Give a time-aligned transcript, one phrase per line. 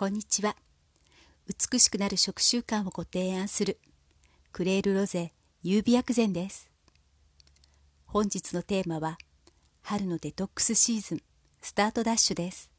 [0.00, 0.56] こんにちは。
[1.46, 3.78] 美しくなる食習慣をご提案する。
[4.50, 6.70] クレールロゼ優美薬膳です。
[8.06, 9.18] 本日のテーマは
[9.82, 11.22] 春のデトックスシーズン
[11.60, 12.70] スタートダッシュです。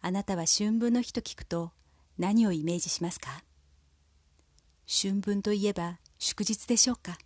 [0.00, 1.70] あなたは春分の日と聞くと
[2.18, 3.44] 何をイメージしますか？
[4.88, 7.16] 春分といえば祝日でしょうか？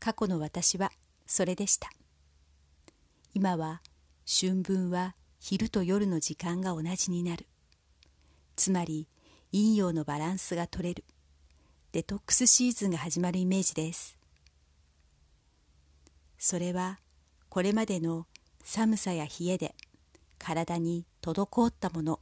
[0.00, 0.90] 過去の私は
[1.26, 1.88] それでした。
[3.34, 3.82] 今は
[4.26, 5.14] 春分は
[5.46, 7.46] 昼と夜の時間が同じになる。
[8.56, 9.06] つまり
[9.52, 11.04] 陰陽のバランスが取れる。
[11.92, 14.16] デトックスシーズンが始まるイメージです。
[16.38, 16.98] それは
[17.50, 18.26] これまでの
[18.62, 19.74] 寒さや冷えで
[20.38, 22.20] 体に滞ったもの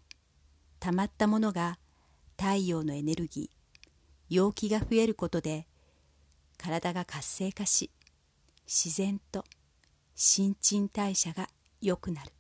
[0.81, 1.79] 溜まったものが
[2.37, 5.69] 太陽のエネルギー陽気が増えることで
[6.59, 7.93] 体が活性化し
[8.67, 9.45] 自然と
[10.17, 11.49] 新陳代謝が
[11.81, 12.33] 良くなる。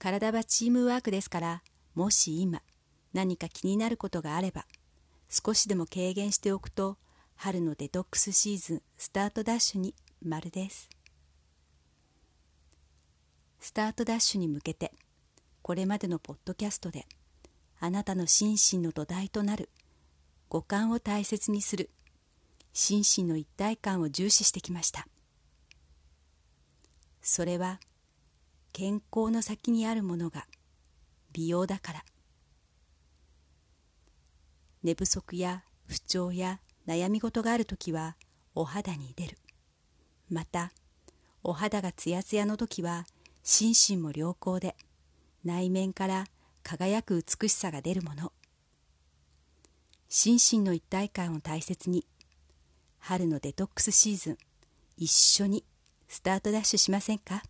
[0.00, 1.62] 体はチームワークですから
[1.94, 2.62] もし今
[3.12, 4.64] 何か気になることがあれば
[5.28, 6.96] 少しでも軽減しておくと
[7.36, 10.88] 春のデトックスシーズンスタートダッシュに丸です。
[13.60, 14.90] スタートダッシュに向けて
[15.60, 17.04] これまでのポッドキャストで
[17.78, 19.68] あなたの心身の土台となる
[20.48, 21.90] 五感を大切にする
[22.72, 25.06] 心身の一体感を重視してきました。
[27.20, 27.80] それは
[28.72, 30.46] 健康の先にあるものが
[31.32, 32.04] 美容だから。
[34.82, 38.16] 寝不足や不調や悩み事がある時は
[38.54, 39.38] お肌に出る。
[40.30, 40.72] また
[41.42, 43.06] お肌がツヤツヤの時は
[43.42, 44.76] 心身も良好で
[45.44, 46.26] 内面から
[46.62, 48.32] 輝く美しさが出るもの。
[50.08, 52.06] 心身の一体感を大切に
[52.98, 54.38] 春のデトックスシーズン
[54.96, 55.64] 一緒に
[56.08, 57.42] スタートダッシュしませんか？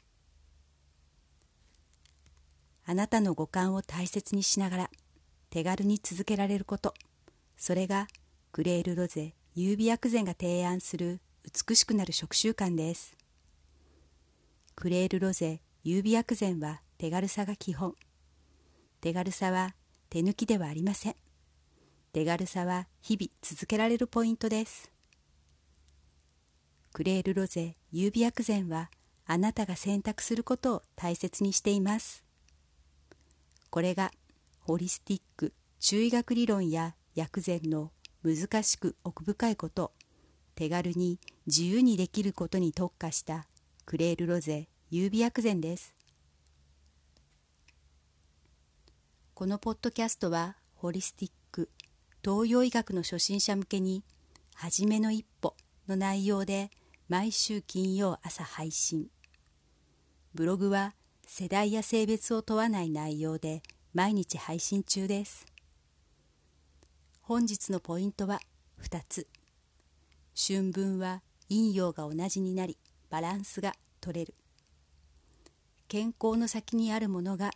[2.91, 4.91] あなたの五感を大切にしながら
[5.49, 6.93] 手軽に続けられること。
[7.57, 8.09] それが
[8.51, 11.21] クレールロゼ優美薬膳が提案する
[11.69, 13.17] 美しくなる食習慣です。
[14.75, 17.95] クレールロゼ優美薬膳は手軽さが基本。
[19.01, 19.77] 手軽さは
[20.09, 21.15] 手抜きではありません。
[22.13, 24.91] 手軽さは日々続けられるポイントです。
[26.93, 28.91] クレールロゼ優美薬膳は
[29.27, 32.25] あなたが選択することを大切にしています。
[33.71, 34.11] これが
[34.59, 37.93] ホリスティック中医学理論や薬膳の
[38.23, 39.93] 難しく奥深いこと
[40.57, 43.47] 手軽に自由にできることに特化した
[43.87, 45.95] クレールロゼ優美薬膳です。
[49.35, 51.71] このポッドキャストはホリスティック
[52.23, 54.05] 東洋医学の初心者向けに
[54.55, 55.55] 「はじめの一歩」
[55.89, 56.71] の内容で
[57.09, 59.09] 毎週金曜朝配信。
[60.35, 60.95] ブログは
[61.33, 63.63] 世代や性別を問わない内容で
[63.95, 65.47] 毎日配信中です。
[67.21, 68.41] 本日のポイントは
[68.83, 69.29] 2つ。
[70.35, 72.77] 春分は陰陽が同じになり
[73.11, 74.35] バランスが取れる。
[75.87, 77.53] 健康の先にあるものが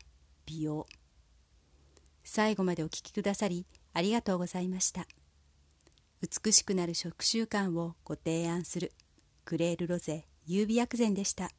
[0.47, 0.87] 美容。
[2.23, 5.09] 最後までお聴きくださりありがとうございました。
[6.23, 8.93] 美しくなる食習慣をご提案する
[9.45, 11.51] クレールロゼ優美薬膳でした。